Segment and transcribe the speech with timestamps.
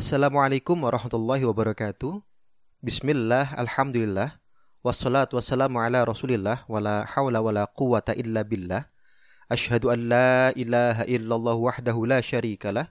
[0.00, 2.24] Assalamualaikum warahmatullahi wabarakatuh.
[2.80, 4.40] Bismillah, alhamdulillah.
[4.80, 6.64] Wassalatu wassalamu ala rasulillah.
[6.72, 8.88] Wala hawla wala quwata illa billah.
[9.52, 12.88] Ashhadu an la ilaha illallah wahdahu la syarikalah.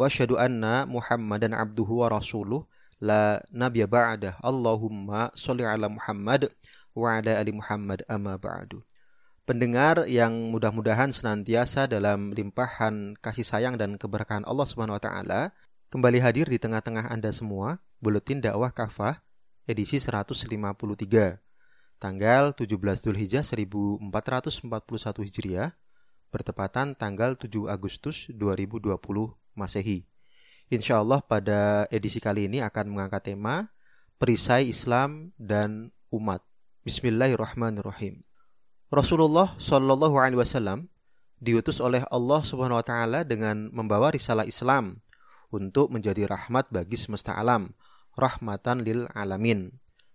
[0.00, 2.64] Wa ashhadu anna muhammadan abduhu wa rasuluh.
[3.04, 4.40] La nabiya ba'dah.
[4.40, 6.56] Allahumma sholli ala Muhammad
[6.96, 8.80] wa ala ali Muhammad amma ba'du.
[9.44, 15.54] Pendengar yang mudah-mudahan senantiasa dalam limpahan kasih sayang dan keberkahan Allah Subhanahu wa taala
[15.86, 19.22] Kembali hadir di tengah-tengah Anda semua, Buletin Dakwah Kafah,
[19.70, 21.38] edisi 153,
[22.02, 24.66] tanggal 17 Zulhijjah 1441
[25.30, 25.78] Hijriah,
[26.34, 28.98] bertepatan tanggal 7 Agustus 2020
[29.54, 30.02] Masehi.
[30.74, 33.70] Insya Allah pada edisi kali ini akan mengangkat tema
[34.18, 36.42] Perisai Islam dan Umat.
[36.82, 38.26] Bismillahirrahmanirrahim.
[38.90, 40.90] Rasulullah Shallallahu Alaihi Wasallam
[41.38, 45.05] diutus oleh Allah Subhanahu Wa Taala dengan membawa risalah Islam
[45.52, 47.74] untuk menjadi rahmat bagi semesta alam,
[48.16, 49.70] rahmatan lil alamin.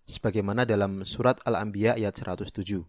[0.09, 2.83] Sebagaimana dalam surat Al-Anbiya ayat 107.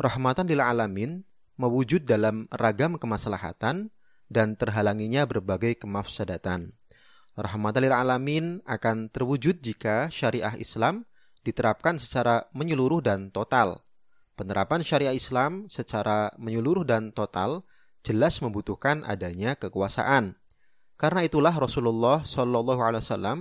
[0.00, 1.22] Rahmatan lil alamin
[1.60, 3.92] mewujud dalam ragam kemaslahatan
[4.32, 6.72] dan terhalanginya berbagai kemafsadatan.
[7.36, 11.04] Rahmatan lil alamin akan terwujud jika syariah Islam
[11.44, 13.84] diterapkan secara menyeluruh dan total.
[14.32, 17.62] Penerapan syariah Islam secara menyeluruh dan total
[18.02, 20.41] jelas membutuhkan adanya kekuasaan,
[20.96, 23.38] karena itulah Rasulullah Shallallahu Alaihi Wasallam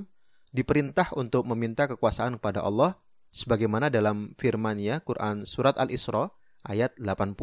[0.52, 3.00] diperintah untuk meminta kekuasaan kepada Allah
[3.32, 6.32] sebagaimana dalam firman-Nya Quran surat Al-Isra
[6.68, 7.38] ayat 80.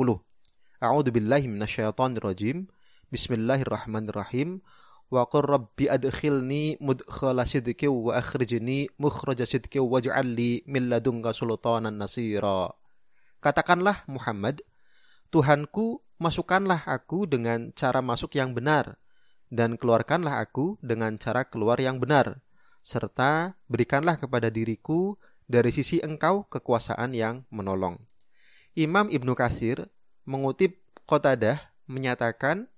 [0.79, 2.69] A'udzu billahi minasyaitonir rajim.
[3.09, 4.61] Bismillahirrahmanirrahim.
[5.09, 11.97] Wa qur rabbi adkhilni mudkhala sidqi wa akhrijni mukhraja sidqi waj'al li min ladunka sultanan
[11.97, 12.77] nasira.
[13.41, 14.61] Katakanlah Muhammad,
[15.33, 19.01] Tuhanku, masukkanlah aku dengan cara masuk yang benar
[19.49, 22.41] dan keluarkanlah aku dengan cara keluar yang benar,
[22.85, 25.17] serta berikanlah kepada diriku
[25.49, 27.97] dari sisi engkau kekuasaan yang menolong.
[28.77, 29.89] Imam Ibnu Kasir
[30.29, 30.79] mengutip
[31.09, 32.69] Qatadah menyatakan,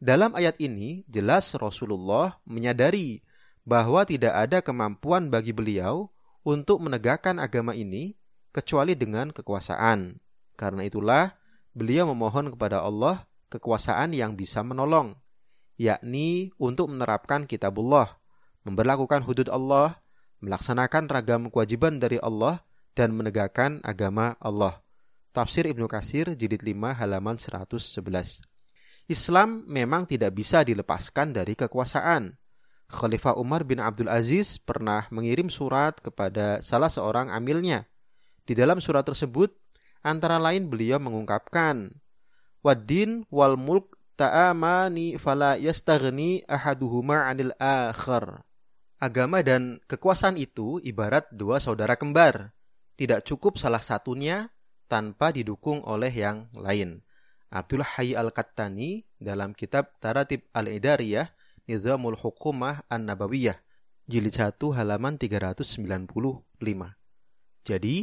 [0.00, 3.24] dalam ayat ini jelas Rasulullah menyadari
[3.64, 6.12] bahwa tidak ada kemampuan bagi beliau
[6.44, 8.16] untuk menegakkan agama ini
[8.52, 10.20] kecuali dengan kekuasaan.
[10.56, 11.36] Karena itulah
[11.72, 15.16] beliau memohon kepada Allah kekuasaan yang bisa menolong
[15.80, 18.20] yakni untuk menerapkan kitabullah,
[18.68, 19.96] memperlakukan hudud Allah,
[20.44, 22.60] melaksanakan ragam kewajiban dari Allah,
[22.92, 24.84] dan menegakkan agama Allah.
[25.32, 28.44] Tafsir Ibnu Kasir jilid 5 halaman 111.
[29.08, 32.36] Islam memang tidak bisa dilepaskan dari kekuasaan.
[32.90, 37.86] Khalifah Umar bin Abdul Aziz pernah mengirim surat kepada salah seorang amilnya.
[38.42, 39.54] Di dalam surat tersebut,
[40.02, 41.94] antara lain beliau mengungkapkan,
[42.60, 48.44] Waddin wal mulk ta'amani fala yastaghni ahaduhuma 'anil akhar.
[49.00, 52.52] Agama dan kekuasaan itu ibarat dua saudara kembar.
[53.00, 54.52] Tidak cukup salah satunya
[54.92, 57.00] tanpa didukung oleh yang lain.
[57.48, 61.32] Abdul Hayy Al-Kattani dalam kitab Taratib Al-Idariyah
[61.64, 63.56] Nizamul Hukumah An-Nabawiyah
[64.04, 65.80] jilid 1 halaman 395.
[67.64, 67.96] Jadi,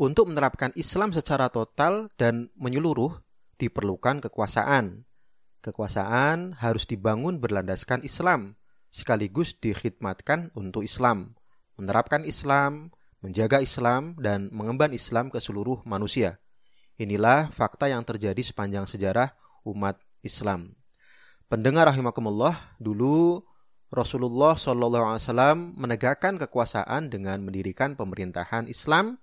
[0.00, 3.20] untuk menerapkan Islam secara total dan menyeluruh
[3.60, 5.04] diperlukan kekuasaan.
[5.62, 8.58] Kekuasaan harus dibangun berlandaskan Islam,
[8.90, 11.38] sekaligus dikhidmatkan untuk Islam,
[11.78, 12.90] menerapkan Islam,
[13.22, 16.42] menjaga Islam, dan mengemban Islam ke seluruh manusia.
[16.98, 20.74] Inilah fakta yang terjadi sepanjang sejarah umat Islam.
[21.46, 23.46] Pendengar rahimakumullah, dulu
[23.92, 29.20] Rasulullah SAW menegakkan kekuasaan dengan mendirikan pemerintahan Islam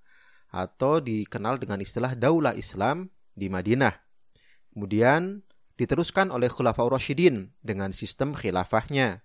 [0.53, 3.91] atau dikenal dengan istilah Daulah Islam di Madinah.
[4.71, 5.41] Kemudian
[5.79, 9.23] diteruskan oleh Khulafaur Rasyidin dengan sistem khilafahnya.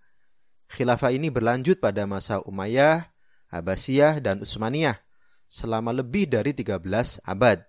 [0.71, 3.11] Khilafah ini berlanjut pada masa Umayyah,
[3.51, 5.03] Abbasiyah, dan Utsmaniyah
[5.51, 6.79] selama lebih dari 13
[7.27, 7.67] abad.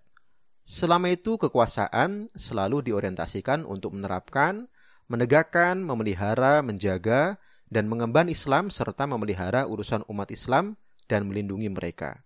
[0.65, 4.69] Selama itu kekuasaan selalu diorientasikan untuk menerapkan,
[5.09, 7.37] menegakkan, memelihara, menjaga,
[7.69, 10.77] dan mengemban Islam serta memelihara urusan umat Islam
[11.09, 12.25] dan melindungi mereka.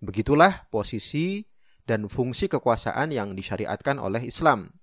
[0.00, 1.48] Begitulah posisi
[1.88, 4.77] dan fungsi kekuasaan yang disyariatkan oleh Islam.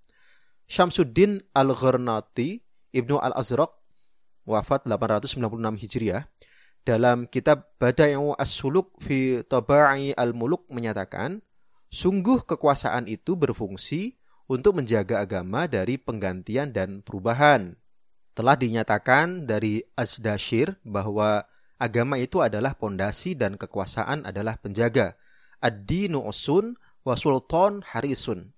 [0.65, 2.61] Syamsuddin Al-Ghurnati,
[2.93, 3.71] Ibnu Al-Azraq,
[4.49, 6.25] wafat 896 Hijriah,
[6.85, 11.41] dalam kitab Badai'u As-Suluk fi Taba'i Al-Muluk menyatakan,
[11.89, 17.73] sungguh kekuasaan itu berfungsi untuk menjaga agama dari penggantian dan perubahan.
[18.35, 21.47] Telah dinyatakan dari Azdashir bahwa
[21.79, 25.15] agama itu adalah pondasi dan kekuasaan adalah penjaga.
[25.63, 28.54] Ad-dinu usun wa sultan harisun.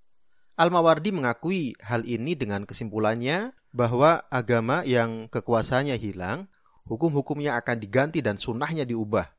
[0.58, 6.50] Al-Mawardi mengakui hal ini dengan kesimpulannya bahwa agama yang kekuasaannya hilang
[6.90, 9.30] hukum-hukumnya akan diganti dan sunnahnya diubah.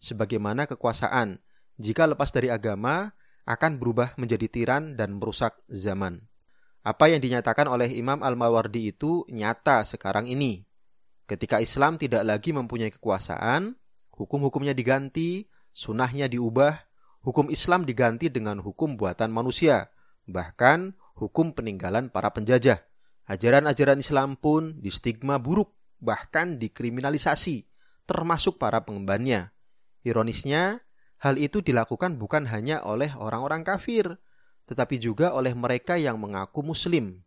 [0.00, 1.44] Sebagaimana kekuasaan,
[1.76, 3.12] jika lepas dari agama,
[3.44, 6.24] akan berubah menjadi tiran dan merusak zaman.
[6.82, 10.64] Apa yang dinyatakan oleh Imam Al-Mawardi itu nyata sekarang ini.
[11.28, 13.76] Ketika Islam tidak lagi mempunyai kekuasaan,
[14.14, 15.46] hukum-hukumnya diganti,
[15.76, 16.74] sunnahnya diubah,
[17.22, 19.92] hukum Islam diganti dengan hukum buatan manusia,
[20.26, 22.82] bahkan hukum peninggalan para penjajah.
[23.26, 25.72] Ajaran-ajaran Islam pun distigma buruk
[26.02, 27.70] bahkan dikriminalisasi,
[28.04, 29.54] termasuk para pengembannya.
[30.02, 30.82] Ironisnya,
[31.22, 34.18] hal itu dilakukan bukan hanya oleh orang-orang kafir,
[34.66, 37.22] tetapi juga oleh mereka yang mengaku muslim.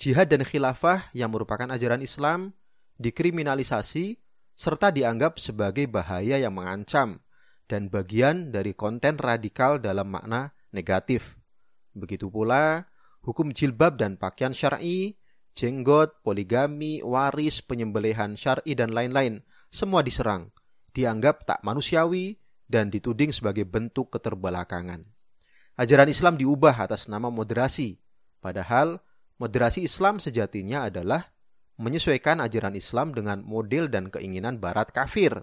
[0.00, 2.56] Jihad dan khilafah yang merupakan ajaran Islam
[2.98, 4.18] dikriminalisasi
[4.56, 7.20] serta dianggap sebagai bahaya yang mengancam
[7.68, 11.43] dan bagian dari konten radikal dalam makna negatif.
[11.94, 12.90] Begitu pula
[13.24, 15.16] hukum jilbab dan pakaian syar'i
[15.54, 20.50] jenggot, poligami, waris, penyembelihan syar'i dan lain-lain, semua diserang,
[20.92, 22.36] dianggap tak manusiawi
[22.66, 25.06] dan dituding sebagai bentuk keterbelakangan.
[25.78, 27.98] Ajaran Islam diubah atas nama moderasi,
[28.42, 28.98] padahal
[29.38, 31.34] moderasi Islam sejatinya adalah
[31.78, 35.34] menyesuaikan ajaran Islam dengan model dan keinginan barat kafir.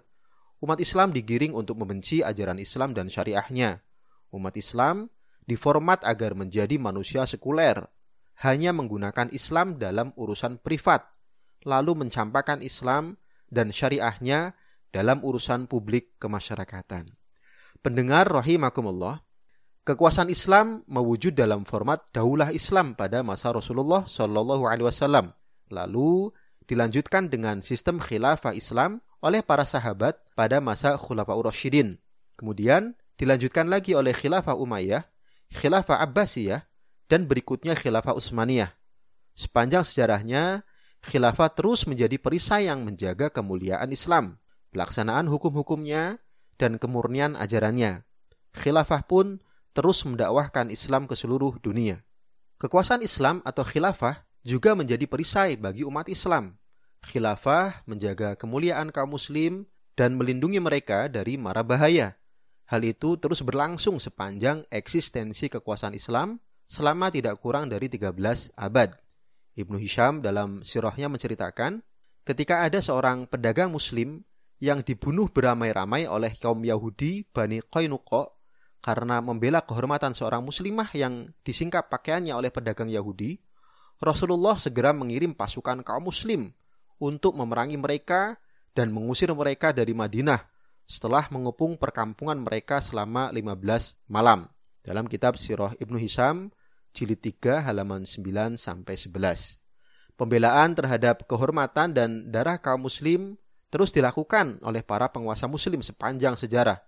[0.64, 3.84] Umat Islam digiring untuk membenci ajaran Islam dan syariahnya.
[4.32, 5.12] Umat Islam
[5.46, 7.82] diformat agar menjadi manusia sekuler,
[8.42, 11.06] hanya menggunakan Islam dalam urusan privat,
[11.62, 13.18] lalu mencampakkan Islam
[13.52, 14.58] dan syariahnya
[14.90, 17.12] dalam urusan publik kemasyarakatan.
[17.82, 19.22] Pendengar rahimakumullah,
[19.86, 25.34] kekuasaan Islam mewujud dalam format daulah Islam pada masa Rasulullah Shallallahu alaihi wasallam.
[25.72, 26.30] Lalu
[26.68, 32.00] dilanjutkan dengan sistem khilafah Islam oleh para sahabat pada masa Khulafaur Rasyidin.
[32.40, 35.11] Kemudian dilanjutkan lagi oleh khilafah Umayyah,
[35.52, 36.66] khilafah Abbasiyah,
[37.12, 38.72] dan berikutnya khilafah Utsmaniyah.
[39.36, 40.64] Sepanjang sejarahnya,
[41.04, 44.40] khilafah terus menjadi perisai yang menjaga kemuliaan Islam,
[44.72, 46.24] pelaksanaan hukum-hukumnya,
[46.56, 48.08] dan kemurnian ajarannya.
[48.56, 49.44] Khilafah pun
[49.76, 52.04] terus mendakwahkan Islam ke seluruh dunia.
[52.62, 56.62] Kekuasaan Islam atau khilafah juga menjadi perisai bagi umat Islam.
[57.02, 59.66] Khilafah menjaga kemuliaan kaum muslim
[59.98, 62.21] dan melindungi mereka dari mara bahaya.
[62.72, 66.40] Hal itu terus berlangsung sepanjang eksistensi kekuasaan Islam
[66.72, 68.16] selama tidak kurang dari 13
[68.56, 68.96] abad.
[69.60, 71.84] Ibnu Hisham dalam sirahnya menceritakan,
[72.24, 74.24] ketika ada seorang pedagang muslim
[74.64, 78.32] yang dibunuh beramai-ramai oleh kaum Yahudi Bani Qainuqa
[78.80, 83.36] karena membela kehormatan seorang muslimah yang disingkap pakaiannya oleh pedagang Yahudi,
[84.00, 86.56] Rasulullah segera mengirim pasukan kaum muslim
[87.04, 88.40] untuk memerangi mereka
[88.72, 90.51] dan mengusir mereka dari Madinah
[90.92, 94.52] setelah mengepung perkampungan mereka selama 15 malam.
[94.84, 96.52] Dalam kitab Sirah Ibnu Hisham
[96.92, 99.56] jilid 3 halaman 9 sampai 11.
[100.20, 103.40] Pembelaan terhadap kehormatan dan darah kaum muslim
[103.72, 106.84] terus dilakukan oleh para penguasa muslim sepanjang sejarah.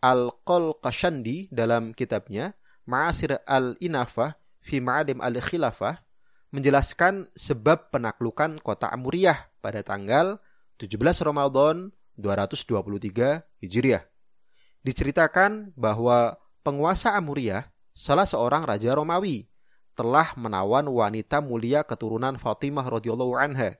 [0.00, 2.56] Al-Qol Qashandi dalam kitabnya
[2.88, 6.00] Ma'asir al-Inafah fi Ma'alim al-Khilafah
[6.48, 10.40] menjelaskan sebab penaklukan kota Amuriyah pada tanggal
[10.80, 10.96] 17
[11.28, 14.04] Ramadan 223 Hijriah.
[14.82, 16.36] Diceritakan bahwa
[16.66, 19.46] penguasa Amuriyah salah seorang raja Romawi
[19.94, 23.78] telah menawan wanita mulia keturunan Fatimah radhiyallahu anha.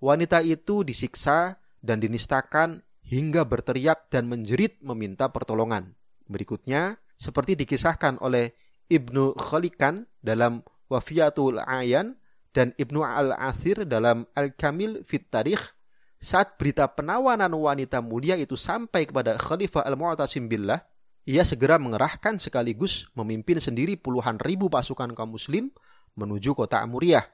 [0.00, 5.96] Wanita itu disiksa dan dinistakan hingga berteriak dan menjerit meminta pertolongan.
[6.26, 8.52] Berikutnya, seperti dikisahkan oleh
[8.90, 10.60] Ibnu Khalikan dalam
[10.90, 12.18] Wafiyatul Ayan
[12.52, 15.75] dan Ibnu Al-Asir dalam Al-Kamil Fit Tarikh,
[16.16, 20.80] saat berita penawanan wanita mulia itu sampai kepada Khalifah Al-Mu'tasim Billah,
[21.26, 25.74] ia segera mengerahkan sekaligus memimpin sendiri puluhan ribu pasukan kaum muslim
[26.14, 27.26] menuju kota Amuriah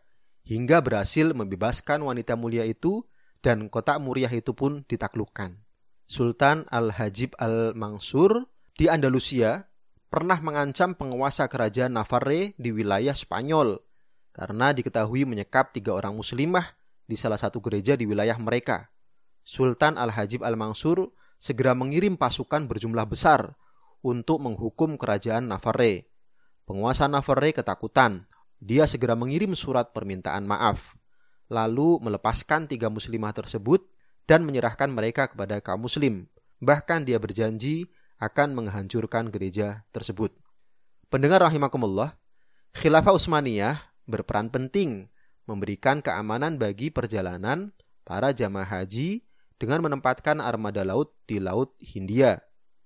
[0.43, 3.07] hingga berhasil membebaskan wanita mulia itu
[3.45, 5.61] dan kota Amuriah itu pun ditaklukkan.
[6.09, 9.71] Sultan Al-Hajib Al-Mansur di Andalusia
[10.13, 13.81] pernah mengancam penguasa kerajaan Navarre di wilayah Spanyol
[14.33, 16.77] karena diketahui menyekap tiga orang muslimah
[17.13, 18.89] di salah satu gereja di wilayah mereka.
[19.45, 23.53] Sultan Al-Hajib Al-Mansur segera mengirim pasukan berjumlah besar
[24.01, 26.09] untuk menghukum kerajaan Navarre.
[26.65, 28.25] Penguasa Navarre ketakutan.
[28.63, 30.95] Dia segera mengirim surat permintaan maaf,
[31.51, 33.83] lalu melepaskan tiga muslimah tersebut
[34.25, 36.31] dan menyerahkan mereka kepada kaum muslim.
[36.63, 37.91] Bahkan dia berjanji
[38.23, 40.31] akan menghancurkan gereja tersebut.
[41.11, 42.15] Pendengar rahimakumullah,
[42.73, 45.12] Khilafah Utsmaniyah berperan penting
[45.49, 49.23] memberikan keamanan bagi perjalanan para jamaah haji
[49.59, 52.43] dengan menempatkan armada laut di Laut Hindia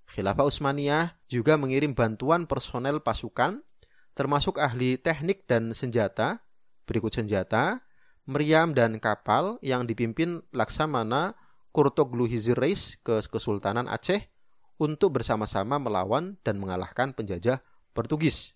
[0.07, 3.61] Khilafah Utsmaniyah juga mengirim bantuan personel pasukan,
[4.15, 6.47] termasuk ahli teknik dan senjata,
[6.87, 7.83] berikut senjata,
[8.25, 11.35] meriam dan kapal yang dipimpin Laksamana
[11.75, 14.31] Kurtoglu Hizirais ke Kesultanan Aceh
[14.79, 17.61] untuk bersama-sama melawan dan mengalahkan penjajah
[17.93, 18.55] Portugis.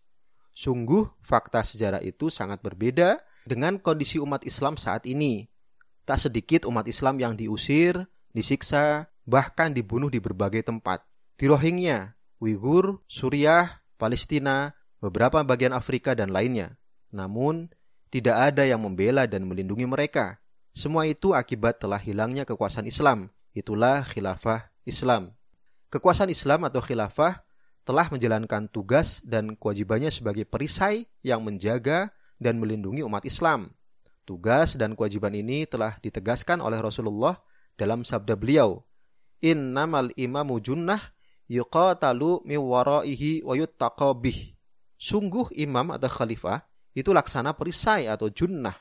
[0.55, 5.49] Sungguh fakta sejarah itu sangat berbeda dengan kondisi umat Islam saat ini.
[6.05, 11.07] Tak sedikit umat Islam yang diusir, disiksa, bahkan dibunuh di berbagai tempat.
[11.39, 16.77] Di Rohingya, Uighur, Suriah, Palestina, beberapa bagian Afrika dan lainnya.
[17.15, 17.71] Namun,
[18.11, 20.43] tidak ada yang membela dan melindungi mereka.
[20.75, 23.31] Semua itu akibat telah hilangnya kekuasaan Islam.
[23.55, 25.35] Itulah khilafah Islam.
[25.91, 27.43] Kekuasaan Islam atau khilafah
[27.83, 33.71] telah menjalankan tugas dan kewajibannya sebagai perisai yang menjaga dan melindungi umat Islam.
[34.25, 37.37] Tugas dan kewajiban ini telah ditegaskan oleh Rasulullah
[37.77, 38.83] dalam sabda beliau,
[39.41, 41.01] Innamal imamu junnah
[41.49, 44.53] yuqatalu miwaraihi wa yuttaqabih.
[45.01, 48.77] Sungguh imam atau khalifah itu laksana perisai atau junnah.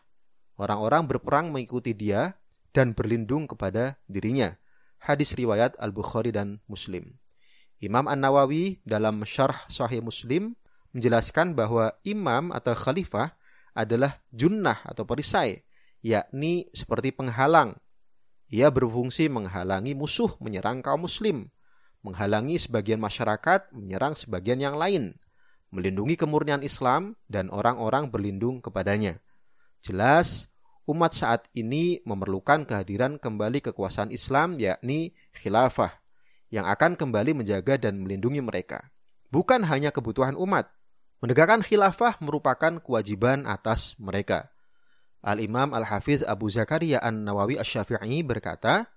[0.60, 2.36] Orang-orang berperang mengikuti dia
[2.76, 4.52] dan berlindung kepada dirinya.
[5.00, 7.16] Hadis riwayat Al-Bukhari dan Muslim.
[7.80, 10.60] Imam An-Nawawi dalam Syarh Sahih Muslim
[10.92, 13.39] menjelaskan bahwa imam atau khalifah
[13.74, 15.64] adalah junnah atau perisai,
[16.02, 17.78] yakni seperti penghalang.
[18.50, 21.54] Ia berfungsi menghalangi musuh menyerang kaum muslim,
[22.02, 25.20] menghalangi sebagian masyarakat menyerang sebagian yang lain,
[25.70, 29.22] melindungi kemurnian Islam dan orang-orang berlindung kepadanya.
[29.86, 30.50] Jelas,
[30.90, 36.02] umat saat ini memerlukan kehadiran kembali kekuasaan Islam yakni khilafah
[36.50, 38.90] yang akan kembali menjaga dan melindungi mereka.
[39.30, 40.74] Bukan hanya kebutuhan umat,
[41.20, 44.52] menegakkan khilafah merupakan kewajiban atas mereka.
[45.20, 48.88] Al-Imam Al-Hafidh Abu Zakaria An-Nawawi Asy-Syafi'i berkata,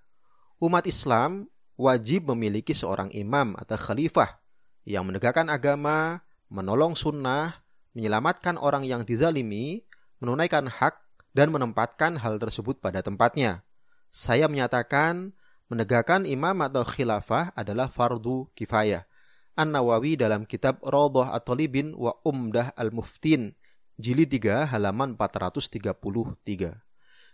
[0.63, 4.39] umat Islam wajib memiliki seorang imam atau khalifah
[4.87, 9.83] yang menegakkan agama, menolong sunnah, menyelamatkan orang yang dizalimi,
[10.23, 10.95] menunaikan hak,
[11.33, 13.65] dan menempatkan hal tersebut pada tempatnya.
[14.13, 15.33] Saya menyatakan
[15.67, 19.09] menegakkan imam atau khilafah adalah fardu kifayah.
[19.53, 23.53] An-Nawawi dalam kitab Rawdah At-Talibin wa Umdah Al-Muftin,
[24.01, 26.81] jilid 3 halaman 433.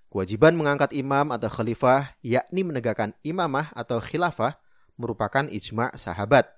[0.10, 4.60] Kewajiban mengangkat imam atau khalifah, yakni menegakkan imamah atau khilafah,
[5.00, 6.50] merupakan ijma' sahabat.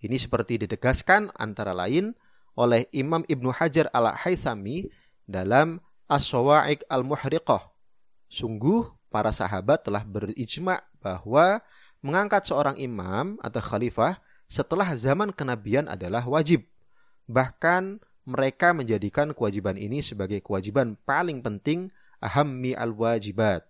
[0.00, 2.16] Ini seperti ditegaskan antara lain
[2.56, 4.88] oleh Imam Ibnu Hajar al-Haythami
[5.28, 7.72] dalam As-Sawa'iq Al-Muhriqah.
[8.32, 11.60] Sungguh para sahabat telah berijma bahwa
[12.00, 16.64] mengangkat seorang imam atau khalifah setelah zaman kenabian adalah wajib.
[17.28, 21.92] Bahkan mereka menjadikan kewajiban ini sebagai kewajiban paling penting
[22.24, 23.68] ahammi al-wajibat.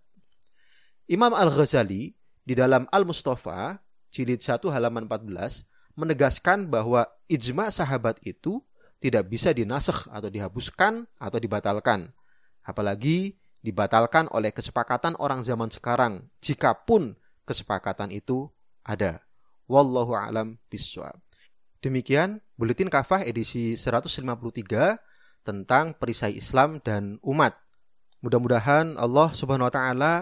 [1.11, 2.15] Imam Al-Ghazali
[2.47, 5.67] di dalam Al-Mustafa jilid 1 halaman 14
[5.99, 8.63] menegaskan bahwa ijma sahabat itu
[9.03, 12.09] tidak bisa dinasakh atau dihapuskan atau dibatalkan.
[12.63, 18.49] Apalagi dibatalkan oleh kesepakatan orang zaman sekarang jikapun kesepakatan itu
[18.81, 19.21] ada.
[19.65, 21.17] Wallahu alam biswab.
[21.81, 24.25] Demikian buletin kafah edisi 153
[25.45, 27.53] tentang perisai Islam dan umat.
[28.25, 30.13] Mudah-mudahan Allah Subhanahu wa taala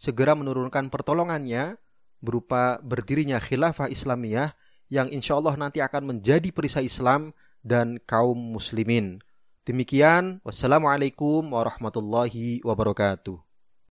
[0.00, 1.76] segera menurunkan pertolongannya
[2.24, 4.56] berupa berdirinya khilafah Islamiyah
[4.88, 9.20] yang insya Allah nanti akan menjadi perisai Islam dan kaum muslimin.
[9.68, 13.49] Demikian, wassalamualaikum warahmatullahi wabarakatuh.